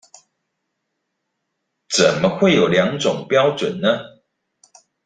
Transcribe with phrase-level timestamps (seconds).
[1.89, 3.99] 怎麼會有兩種標準呢？